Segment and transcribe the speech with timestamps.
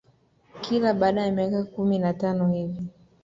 [0.61, 2.87] Kila baada ya miaka kumi na tano hivi